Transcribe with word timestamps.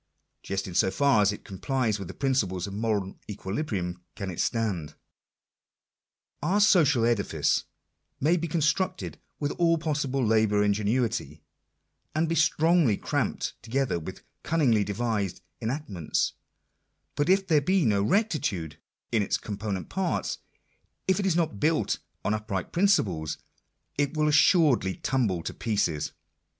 Just 0.41 0.67
in 0.67 0.73
so 0.73 0.89
far 0.89 1.21
as 1.21 1.31
it 1.31 1.45
complies 1.45 1.99
with 1.99 2.07
the 2.07 2.15
principles 2.15 2.65
of 2.65 2.73
moral 2.73 3.19
equilibrium 3.29 4.01
can 4.15 4.31
it 4.31 4.39
stand. 4.39 4.95
Our 6.41 6.59
social 6.59 7.05
edifice 7.05 7.65
may 8.19 8.35
be 8.35 8.47
constructed 8.47 9.19
with 9.39 9.51
all 9.59 9.77
possible 9.77 10.25
labour 10.25 10.63
and 10.63 10.73
ingenuity, 10.75 11.43
and 12.15 12.27
be 12.27 12.33
strongly 12.33 12.97
cramped 12.97 13.53
together 13.61 13.99
with 13.99 14.23
cunningly 14.41 14.83
devised 14.83 15.41
enactments, 15.61 16.33
but 17.13 17.29
if 17.29 17.45
there 17.45 17.61
be 17.61 17.85
no 17.85 18.01
rectitude 18.01 18.77
in 19.11 19.21
its 19.21 19.37
com 19.37 19.59
ponent 19.59 19.89
parts— 19.89 20.39
if 21.07 21.19
it 21.19 21.27
is 21.27 21.35
not 21.35 21.59
built 21.59 21.99
on 22.25 22.33
upright 22.33 22.73
principles, 22.73 23.37
it 23.99 24.17
will 24.17 24.27
assuredly 24.27 24.95
tumble 24.95 25.43
to 25.43 25.53
pieces. 25.53 26.11